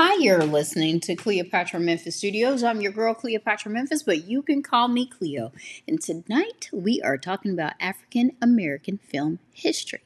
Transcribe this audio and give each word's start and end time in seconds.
Hi, 0.00 0.14
you're 0.20 0.44
listening 0.44 1.00
to 1.00 1.16
Cleopatra 1.16 1.80
Memphis 1.80 2.14
Studios. 2.14 2.62
I'm 2.62 2.80
your 2.80 2.92
girl, 2.92 3.14
Cleopatra 3.14 3.72
Memphis, 3.72 4.04
but 4.04 4.28
you 4.28 4.42
can 4.42 4.62
call 4.62 4.86
me 4.86 5.08
Cleo. 5.08 5.50
And 5.88 6.00
tonight 6.00 6.70
we 6.72 7.02
are 7.02 7.18
talking 7.18 7.52
about 7.52 7.72
African 7.80 8.30
American 8.40 8.98
film 8.98 9.40
history. 9.52 10.02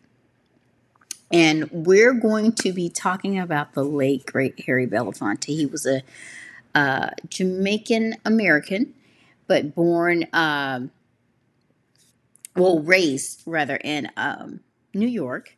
And 1.30 1.70
we're 1.70 2.14
going 2.14 2.52
to 2.52 2.72
be 2.72 2.88
talking 2.88 3.38
about 3.38 3.74
the 3.74 3.84
late, 3.84 4.24
great 4.24 4.64
Harry 4.64 4.86
Belafonte. 4.86 5.48
He 5.48 5.66
was 5.66 5.84
a 5.84 6.00
uh, 6.74 7.10
Jamaican 7.28 8.14
American, 8.24 8.94
but 9.46 9.74
born, 9.74 10.24
um, 10.32 10.90
well, 12.56 12.78
raised 12.78 13.42
rather 13.44 13.76
in 13.76 14.08
um, 14.16 14.60
New 14.94 15.06
York. 15.06 15.54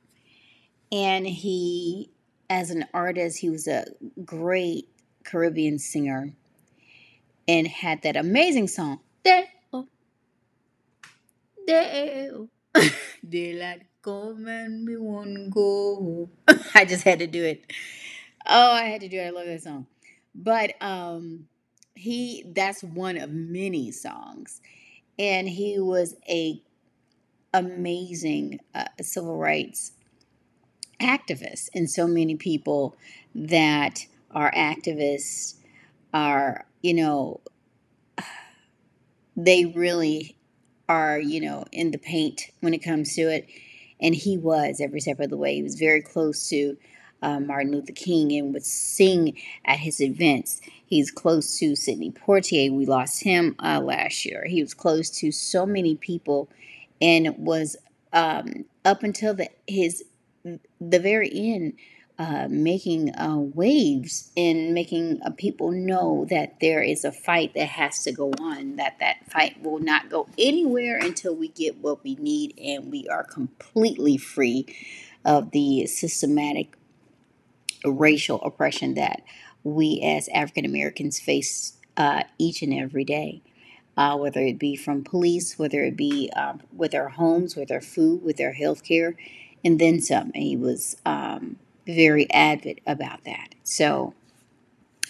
And 0.90 1.24
he 1.24 2.10
as 2.54 2.70
an 2.70 2.86
artist, 2.94 3.38
he 3.38 3.50
was 3.50 3.66
a 3.66 3.84
great 4.24 4.88
Caribbean 5.24 5.76
singer 5.80 6.34
and 7.48 7.66
had 7.66 8.02
that 8.02 8.16
amazing 8.16 8.68
song. 8.68 9.00
Deo, 9.24 9.42
Deo, 11.66 12.48
daylight 13.28 13.82
come 14.02 14.46
and 14.46 14.84
me 14.84 14.96
won't 14.96 15.50
go. 15.50 16.30
I 16.76 16.84
just 16.84 17.02
had 17.02 17.18
to 17.18 17.26
do 17.26 17.42
it. 17.42 17.64
Oh, 18.46 18.70
I 18.70 18.84
had 18.84 19.00
to 19.00 19.08
do 19.08 19.18
it. 19.18 19.26
I 19.26 19.30
love 19.30 19.46
that 19.46 19.62
song. 19.64 19.88
But 20.32 20.74
um, 20.80 21.48
he 21.96 22.44
that's 22.54 22.84
one 22.84 23.16
of 23.16 23.30
many 23.30 23.90
songs, 23.90 24.60
and 25.18 25.48
he 25.48 25.80
was 25.80 26.14
a 26.28 26.62
amazing 27.52 28.60
uh, 28.76 28.84
civil 29.00 29.38
rights 29.38 29.92
activists 31.04 31.68
and 31.74 31.90
so 31.90 32.06
many 32.06 32.34
people 32.34 32.96
that 33.34 34.06
are 34.30 34.50
activists 34.52 35.54
are 36.12 36.66
you 36.82 36.94
know 36.94 37.40
they 39.36 39.64
really 39.66 40.36
are 40.88 41.18
you 41.18 41.40
know 41.40 41.64
in 41.72 41.90
the 41.90 41.98
paint 41.98 42.50
when 42.60 42.74
it 42.74 42.78
comes 42.78 43.14
to 43.14 43.22
it. 43.22 43.46
And 44.00 44.14
he 44.14 44.36
was 44.36 44.80
every 44.80 45.00
step 45.00 45.20
of 45.20 45.30
the 45.30 45.36
way. 45.36 45.54
He 45.54 45.62
was 45.62 45.76
very 45.76 46.02
close 46.02 46.48
to 46.50 46.76
uh, 47.22 47.40
martin 47.40 47.72
luther 47.72 47.92
king 47.92 48.32
and 48.32 48.52
would 48.52 48.66
sing 48.66 49.36
at 49.64 49.78
his 49.78 50.00
events. 50.00 50.60
He's 50.84 51.10
close 51.10 51.58
to 51.58 51.74
sidney 51.74 52.10
poitier. 52.10 52.70
We 52.72 52.86
lost 52.86 53.22
him 53.22 53.56
uh, 53.58 53.80
last 53.80 54.24
year. 54.24 54.44
He 54.46 54.60
was 54.62 54.74
close 54.74 55.10
to 55.20 55.32
so 55.32 55.64
many 55.64 55.96
people 55.96 56.48
and 57.00 57.34
was 57.38 57.76
um, 58.12 58.64
up 58.84 59.02
until 59.02 59.34
the, 59.34 59.48
his 59.66 60.04
the 60.44 60.98
very 60.98 61.30
end, 61.32 61.74
uh, 62.18 62.46
making 62.48 63.14
uh, 63.16 63.36
waves 63.36 64.30
and 64.36 64.72
making 64.72 65.20
uh, 65.22 65.30
people 65.30 65.72
know 65.72 66.26
that 66.30 66.60
there 66.60 66.82
is 66.82 67.04
a 67.04 67.10
fight 67.10 67.52
that 67.54 67.68
has 67.68 68.04
to 68.04 68.12
go 68.12 68.30
on, 68.40 68.76
that 68.76 68.98
that 69.00 69.16
fight 69.28 69.60
will 69.62 69.80
not 69.80 70.08
go 70.08 70.28
anywhere 70.38 70.98
until 70.98 71.34
we 71.34 71.48
get 71.48 71.78
what 71.78 72.04
we 72.04 72.14
need 72.16 72.54
and 72.58 72.92
we 72.92 73.08
are 73.08 73.24
completely 73.24 74.16
free 74.16 74.64
of 75.24 75.50
the 75.50 75.86
systematic 75.86 76.76
racial 77.84 78.40
oppression 78.42 78.94
that 78.94 79.22
we 79.64 80.00
as 80.02 80.28
African 80.28 80.64
Americans 80.64 81.18
face 81.18 81.78
uh, 81.96 82.22
each 82.38 82.62
and 82.62 82.72
every 82.72 83.04
day. 83.04 83.42
Uh, 83.96 84.16
whether 84.16 84.40
it 84.40 84.58
be 84.58 84.74
from 84.74 85.04
police, 85.04 85.56
whether 85.56 85.84
it 85.84 85.96
be 85.96 86.28
um, 86.34 86.60
with 86.72 86.96
our 86.96 87.10
homes, 87.10 87.54
with 87.54 87.70
our 87.70 87.80
food, 87.80 88.24
with 88.24 88.40
our 88.40 88.50
health 88.50 88.82
care, 88.82 89.14
and 89.64 89.78
then 89.78 90.00
some. 90.00 90.30
And 90.34 90.42
he 90.42 90.56
was 90.56 90.96
um, 91.06 91.56
very 91.86 92.30
avid 92.30 92.80
about 92.86 93.24
that. 93.24 93.54
So 93.62 94.14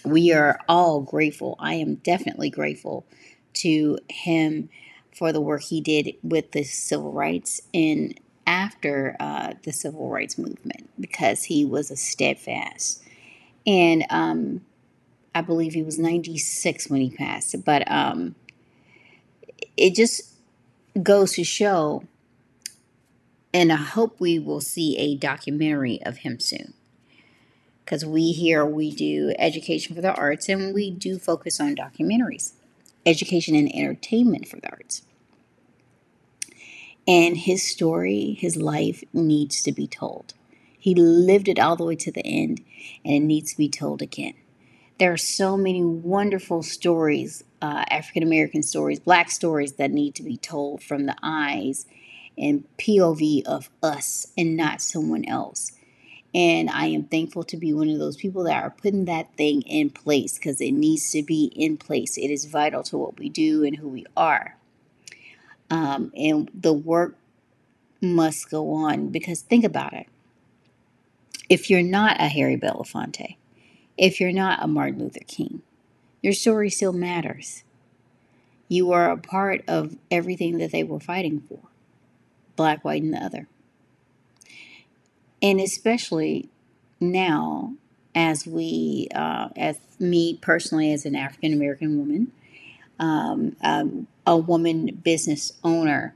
we 0.04 0.32
are 0.32 0.60
all 0.68 1.00
grateful. 1.00 1.56
I 1.58 1.74
am 1.74 1.96
definitely 1.96 2.50
grateful 2.50 3.06
to 3.54 3.98
him 4.08 4.68
for 5.14 5.32
the 5.32 5.40
work 5.40 5.62
he 5.62 5.80
did 5.80 6.14
with 6.22 6.52
the 6.52 6.64
civil 6.64 7.12
rights 7.12 7.60
and 7.72 8.18
after 8.46 9.16
uh, 9.20 9.54
the 9.62 9.72
civil 9.72 10.08
rights 10.10 10.36
movement 10.36 10.90
because 11.00 11.44
he 11.44 11.64
was 11.64 11.90
a 11.90 11.96
steadfast. 11.96 13.02
And 13.66 14.04
um, 14.10 14.60
I 15.34 15.40
believe 15.40 15.72
he 15.72 15.82
was 15.82 15.98
96 15.98 16.90
when 16.90 17.00
he 17.00 17.10
passed. 17.10 17.64
But 17.64 17.90
um, 17.90 18.34
it 19.76 19.94
just 19.94 20.34
goes 21.02 21.32
to 21.32 21.44
show 21.44 22.04
and 23.54 23.72
I 23.72 23.76
hope 23.76 24.18
we 24.18 24.38
will 24.40 24.60
see 24.60 24.98
a 24.98 25.14
documentary 25.14 26.02
of 26.04 26.18
him 26.18 26.40
soon. 26.40 26.74
Because 27.84 28.04
we 28.04 28.32
here, 28.32 28.66
we 28.66 28.90
do 28.90 29.32
education 29.38 29.94
for 29.94 30.02
the 30.02 30.12
arts 30.14 30.48
and 30.48 30.74
we 30.74 30.90
do 30.90 31.18
focus 31.18 31.60
on 31.60 31.76
documentaries, 31.76 32.54
education 33.06 33.54
and 33.54 33.72
entertainment 33.72 34.48
for 34.48 34.56
the 34.56 34.70
arts. 34.70 35.02
And 37.06 37.36
his 37.36 37.62
story, 37.62 38.36
his 38.40 38.56
life 38.56 39.04
needs 39.12 39.62
to 39.62 39.72
be 39.72 39.86
told. 39.86 40.34
He 40.76 40.94
lived 40.94 41.48
it 41.48 41.58
all 41.58 41.76
the 41.76 41.84
way 41.84 41.96
to 41.96 42.10
the 42.10 42.26
end, 42.26 42.60
and 43.04 43.14
it 43.14 43.20
needs 43.20 43.52
to 43.52 43.58
be 43.58 43.68
told 43.68 44.02
again. 44.02 44.34
There 44.98 45.12
are 45.12 45.18
so 45.18 45.56
many 45.56 45.84
wonderful 45.84 46.62
stories, 46.62 47.44
uh, 47.60 47.84
African 47.90 48.22
American 48.22 48.62
stories, 48.62 49.00
black 49.00 49.30
stories 49.30 49.74
that 49.74 49.90
need 49.90 50.14
to 50.16 50.22
be 50.22 50.36
told 50.36 50.82
from 50.82 51.06
the 51.06 51.16
eyes 51.22 51.86
and 52.36 52.64
POV 52.78 53.44
of 53.44 53.70
us 53.82 54.26
and 54.36 54.56
not 54.56 54.80
someone 54.80 55.24
else. 55.24 55.72
And 56.34 56.68
I 56.68 56.86
am 56.86 57.04
thankful 57.04 57.44
to 57.44 57.56
be 57.56 57.72
one 57.72 57.88
of 57.88 57.98
those 57.98 58.16
people 58.16 58.42
that 58.44 58.62
are 58.62 58.70
putting 58.70 59.04
that 59.04 59.36
thing 59.36 59.62
in 59.62 59.90
place 59.90 60.36
because 60.36 60.60
it 60.60 60.72
needs 60.72 61.10
to 61.12 61.22
be 61.22 61.52
in 61.54 61.76
place. 61.76 62.18
It 62.18 62.30
is 62.30 62.46
vital 62.46 62.82
to 62.84 62.98
what 62.98 63.18
we 63.18 63.28
do 63.28 63.62
and 63.62 63.76
who 63.76 63.88
we 63.88 64.04
are. 64.16 64.56
Um, 65.70 66.12
and 66.16 66.50
the 66.52 66.72
work 66.72 67.16
must 68.00 68.50
go 68.50 68.72
on 68.72 69.08
because 69.10 69.42
think 69.42 69.64
about 69.64 69.92
it. 69.92 70.06
If 71.48 71.70
you're 71.70 71.82
not 71.82 72.20
a 72.20 72.26
Harry 72.26 72.56
Belafonte, 72.56 73.36
if 73.96 74.18
you're 74.20 74.32
not 74.32 74.62
a 74.62 74.66
Martin 74.66 74.98
Luther 74.98 75.20
King, 75.26 75.62
your 76.20 76.32
story 76.32 76.68
still 76.68 76.92
matters. 76.92 77.62
You 78.66 78.92
are 78.92 79.10
a 79.10 79.16
part 79.16 79.62
of 79.68 79.96
everything 80.10 80.58
that 80.58 80.72
they 80.72 80.82
were 80.82 80.98
fighting 80.98 81.40
for 81.40 81.60
black, 82.56 82.84
white, 82.84 83.02
and 83.02 83.12
the 83.12 83.18
other. 83.18 83.48
And 85.42 85.60
especially 85.60 86.48
now, 87.00 87.74
as 88.14 88.46
we, 88.46 89.08
uh, 89.14 89.48
as 89.56 89.78
me 89.98 90.38
personally, 90.40 90.92
as 90.92 91.04
an 91.04 91.16
African 91.16 91.52
American 91.52 91.98
woman, 91.98 92.32
um, 92.98 93.56
um, 93.62 94.06
a 94.26 94.36
woman 94.36 95.00
business 95.02 95.52
owner, 95.62 96.14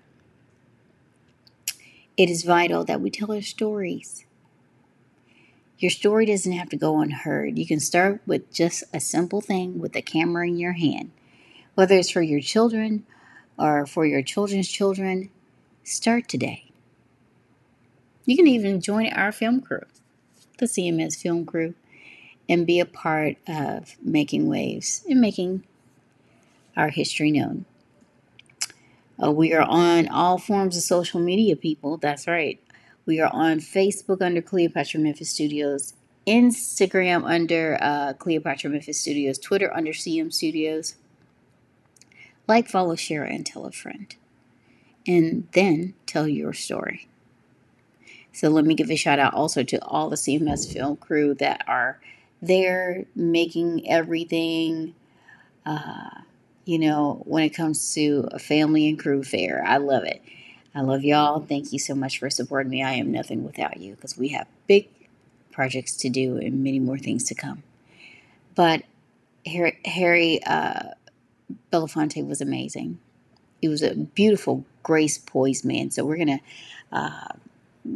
it 2.17 2.31
is 2.31 2.43
vital 2.45 2.85
that 2.85 3.01
we 3.01 3.11
tell 3.11 3.33
our 3.33 3.43
stories. 3.43 4.25
Your 5.79 5.91
story 5.91 6.27
doesn't 6.27 6.53
have 6.53 6.71
to 6.71 6.77
go 6.77 7.01
unheard. 7.01 7.57
You 7.57 7.67
can 7.67 7.79
start 7.79 8.21
with 8.27 8.53
just 8.53 8.83
a 8.93 8.99
simple 8.99 9.41
thing 9.41 9.79
with 9.79 9.95
a 9.95 10.03
camera 10.03 10.47
in 10.47 10.59
your 10.59 10.73
hand, 10.73 11.13
whether 11.75 11.97
it's 11.97 12.11
for 12.11 12.23
your 12.23 12.41
children 12.41 13.07
or 13.57 13.87
for 13.87 14.05
your 14.05 14.23
children's 14.23 14.69
children. 14.69 15.31
Start 15.89 16.29
today. 16.29 16.65
You 18.27 18.37
can 18.37 18.47
even 18.47 18.83
join 18.83 19.11
our 19.15 19.33
film 19.33 19.63
crew, 19.63 19.87
the 20.59 20.67
CMS 20.67 21.17
film 21.17 21.47
crew, 21.47 21.73
and 22.47 22.67
be 22.67 22.79
a 22.79 22.85
part 22.85 23.37
of 23.49 23.97
making 24.03 24.49
waves 24.49 25.03
and 25.09 25.19
making 25.19 25.65
our 26.77 26.91
history 26.91 27.31
known. 27.31 27.65
Uh, 29.21 29.33
we 29.33 29.55
are 29.55 29.63
on 29.63 30.09
all 30.09 30.37
forms 30.37 30.77
of 30.77 30.83
social 30.83 31.21
media, 31.21 31.57
people. 31.57 31.97
That's 31.97 32.29
right. 32.29 32.61
We 33.07 33.19
are 33.23 33.31
on 33.33 33.59
Facebook 33.61 34.21
under 34.21 34.43
Cleopatra 34.43 35.01
Memphis 35.01 35.31
Studios, 35.31 35.95
Instagram 36.27 37.25
under 37.25 37.79
uh, 37.81 38.13
Cleopatra 38.13 38.69
Memphis 38.69 39.01
Studios, 39.01 39.39
Twitter 39.39 39.75
under 39.75 39.93
CM 39.93 40.35
Studios. 40.35 40.97
Like, 42.47 42.69
follow, 42.69 42.95
share, 42.95 43.25
and 43.25 43.47
tell 43.47 43.65
a 43.65 43.73
friend 43.73 44.15
and 45.09 45.49
then 45.53 45.95
tell 46.07 46.29
your 46.29 46.53
story. 46.53 47.09
So 48.33 48.49
let 48.51 48.65
me 48.65 48.75
give 48.75 48.91
a 48.91 48.97
shout 48.97 49.19
out 49.19 49.35
also 49.35 49.65
to 49.65 49.83
all 49.85 50.11
the 50.11 50.17
CMS 50.17 50.71
film 50.73 50.97
crew 50.97 51.35
that 51.35 51.65
are 51.67 51.99
there 52.41 53.05
making 53.17 53.89
everything, 53.91 54.95
uh, 55.67 56.21
you 56.65 56.79
know, 56.79 57.23
when 57.25 57.43
it 57.43 57.51
comes 57.51 57.95
to 57.95 58.29
a 58.31 58.39
family 58.39 58.89
and 58.89 58.99
crew 58.99 59.25
fair. 59.25 59.65
I 59.67 59.79
love 59.79 60.05
it. 60.05 60.23
I 60.75 60.83
love 60.83 61.03
y'all. 61.03 61.41
Thank 61.41 61.73
you 61.73 61.79
so 61.79 61.95
much 61.95 62.19
for 62.19 62.31
supporting 62.31 62.71
me. 62.71 62.83
I 62.83 62.93
am 62.93 63.11
nothing 63.11 63.43
without 63.43 63.79
you 63.79 63.95
because 63.95 64.17
we 64.17 64.29
have 64.29 64.47
big 64.69 64.89
projects 65.51 65.97
to 65.97 66.09
do 66.09 66.37
and 66.37 66.63
many 66.63 66.79
more 66.79 66.99
things 66.99 67.25
to 67.25 67.35
come. 67.35 67.65
But 68.55 68.83
Harry, 69.47 69.79
Harry 69.85 70.41
uh, 70.45 70.91
Belafonte 71.73 72.25
was 72.25 72.41
amazing 72.41 73.01
it 73.61 73.69
was 73.69 73.83
a 73.83 73.95
beautiful 73.95 74.65
Grace 74.83 75.19
Poise 75.19 75.65
man. 75.65 75.91
So 75.91 76.05
we're 76.05 76.19
gonna 76.19 76.41
uh, 76.93 77.29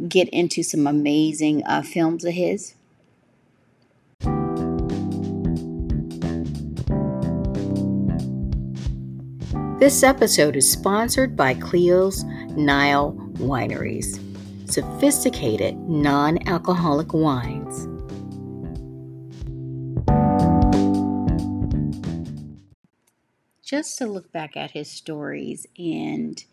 get 0.07 0.29
into 0.29 0.63
some 0.63 0.87
amazing 0.87 1.63
uh, 1.65 1.81
films 1.81 2.25
of 2.25 2.33
his. 2.33 2.75
This 9.79 10.01
episode 10.01 10.55
is 10.55 10.71
sponsored 10.71 11.35
by 11.35 11.55
Cleo's 11.55 12.23
Nile 12.55 13.13
Wineries, 13.33 14.17
sophisticated 14.71 15.77
non 15.89 16.37
alcoholic 16.47 17.13
wines. 17.13 17.92
Just 23.73 23.97
to 23.97 24.05
look 24.05 24.31
back 24.31 24.55
at 24.55 24.69
his 24.69 24.87
stories 24.87 25.65
and 25.79 26.45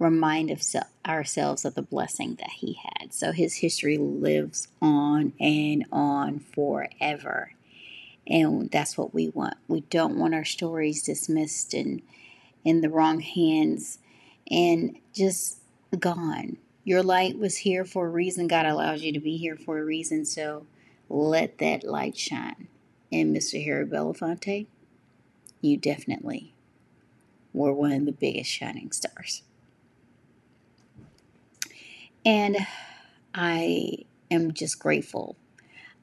remind 0.00 0.50
of 0.50 0.60
ourselves 1.06 1.64
of 1.64 1.76
the 1.76 1.82
blessing 1.82 2.34
that 2.40 2.50
he 2.50 2.80
had. 2.82 3.14
So 3.14 3.30
his 3.30 3.58
history 3.58 3.96
lives 3.96 4.66
on 4.80 5.34
and 5.38 5.84
on 5.92 6.40
forever. 6.40 7.52
And 8.26 8.68
that's 8.72 8.98
what 8.98 9.14
we 9.14 9.28
want. 9.28 9.54
We 9.68 9.82
don't 9.82 10.18
want 10.18 10.34
our 10.34 10.44
stories 10.44 11.04
dismissed 11.04 11.74
and 11.74 12.02
in 12.64 12.80
the 12.80 12.90
wrong 12.90 13.20
hands 13.20 14.00
and 14.50 14.98
just 15.14 15.60
gone. 15.96 16.56
Your 16.82 17.04
light 17.04 17.38
was 17.38 17.58
here 17.58 17.84
for 17.84 18.06
a 18.06 18.10
reason. 18.10 18.48
God 18.48 18.66
allows 18.66 19.02
you 19.02 19.12
to 19.12 19.20
be 19.20 19.36
here 19.36 19.54
for 19.54 19.78
a 19.78 19.84
reason. 19.84 20.24
So 20.24 20.66
let 21.08 21.58
that 21.58 21.84
light 21.84 22.18
shine. 22.18 22.66
And 23.12 23.32
Mr. 23.32 23.64
Harry 23.64 23.86
Belafonte, 23.86 24.66
you 25.62 25.78
definitely 25.78 26.54
were 27.54 27.72
one 27.72 27.92
of 27.92 28.04
the 28.04 28.12
biggest 28.12 28.50
shining 28.50 28.92
stars. 28.92 29.42
And 32.24 32.58
I 33.34 34.04
am 34.30 34.52
just 34.52 34.78
grateful. 34.78 35.36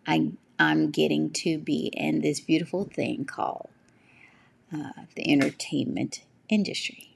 I, 0.07 0.31
I'm 0.57 0.89
getting 0.89 1.29
to 1.31 1.57
be 1.57 1.91
in 1.93 2.21
this 2.21 2.39
beautiful 2.39 2.85
thing 2.85 3.25
called 3.25 3.69
uh, 4.73 5.03
the 5.15 5.31
entertainment 5.31 6.23
industry 6.49 7.15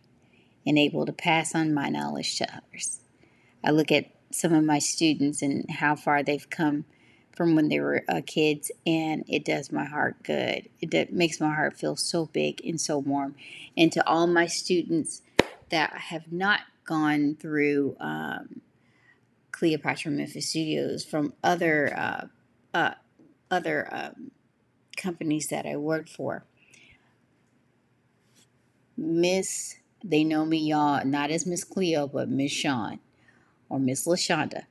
and 0.65 0.77
able 0.77 1.05
to 1.05 1.13
pass 1.13 1.53
on 1.53 1.73
my 1.73 1.89
knowledge 1.89 2.37
to 2.37 2.47
others. 2.55 3.01
I 3.63 3.71
look 3.71 3.91
at 3.91 4.09
some 4.31 4.53
of 4.53 4.63
my 4.63 4.79
students 4.79 5.41
and 5.41 5.69
how 5.69 5.95
far 5.95 6.23
they've 6.23 6.49
come 6.49 6.85
from 7.35 7.55
when 7.55 7.67
they 7.67 7.79
were 7.79 8.03
uh, 8.07 8.21
kids, 8.25 8.71
and 8.85 9.23
it 9.27 9.43
does 9.43 9.71
my 9.71 9.85
heart 9.85 10.15
good. 10.23 10.69
It 10.81 11.11
makes 11.11 11.39
my 11.39 11.53
heart 11.53 11.75
feel 11.75 11.95
so 11.95 12.27
big 12.27 12.61
and 12.65 12.79
so 12.79 12.97
warm. 12.97 13.35
And 13.75 13.91
to 13.91 14.07
all 14.07 14.27
my 14.27 14.45
students 14.45 15.21
that 15.69 15.93
have 15.93 16.31
not 16.31 16.61
gone 16.85 17.35
through 17.39 17.95
um, 17.99 18.61
Cleopatra 19.51 20.11
Memphis 20.11 20.49
Studios 20.49 21.03
from 21.03 21.33
other 21.43 21.93
uh, 21.97 22.27
uh, 22.73 22.93
other 23.49 23.87
um, 23.91 24.31
companies 24.95 25.47
that 25.47 25.65
I 25.65 25.77
worked 25.77 26.09
for, 26.09 26.43
Miss, 28.95 29.77
they 30.03 30.23
know 30.23 30.45
me, 30.45 30.57
y'all, 30.57 31.03
not 31.05 31.31
as 31.31 31.45
Miss 31.45 31.63
Cleo, 31.63 32.07
but 32.07 32.29
Miss 32.29 32.51
Sean 32.51 32.99
or 33.69 33.79
Miss 33.79 34.05
LaShonda, 34.05 34.63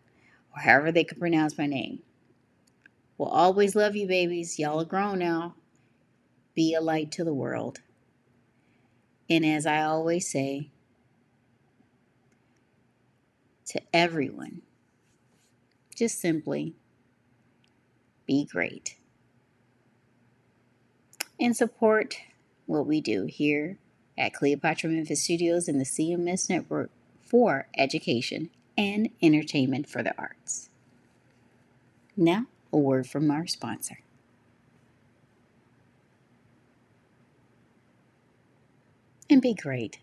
or 0.54 0.62
however 0.62 0.92
they 0.92 1.04
can 1.04 1.19
pronounce 1.19 1.59
my 1.59 1.66
name. 1.66 2.00
Will 3.23 3.29
always 3.29 3.76
love 3.76 3.95
you, 3.95 4.09
babies. 4.09 4.59
Y'all 4.59 4.81
are 4.81 4.85
grown 4.85 5.21
now. 5.21 5.55
Be 6.57 6.75
a 6.75 6.81
light 6.81 7.12
to 7.12 7.23
the 7.23 7.33
world. 7.33 7.79
And 9.31 9.47
as 9.47 9.64
I 9.64 9.83
always 9.83 10.29
say 10.29 10.71
to 13.67 13.81
everyone, 13.95 14.62
just 15.95 16.21
simply 16.21 16.75
be 18.26 18.45
great 18.45 18.97
and 21.38 21.57
support 21.57 22.17
what 22.67 22.88
we 22.88 23.00
do 23.00 23.26
here 23.26 23.79
at 24.19 24.35
Cleopatra 24.35 24.91
Memphis 24.91 25.23
Studios 25.23 25.69
and 25.69 25.79
the 25.79 25.85
CMS 25.85 26.50
Network 26.50 26.91
for 27.21 27.69
education 27.79 28.50
and 28.76 29.11
entertainment 29.23 29.88
for 29.88 30.02
the 30.02 30.12
arts. 30.19 30.71
Now, 32.17 32.47
a 32.73 32.79
word 32.79 33.07
from 33.07 33.31
our 33.31 33.47
sponsor. 33.47 33.99
And 39.31 39.43
be 39.43 39.55
great. 39.55 39.99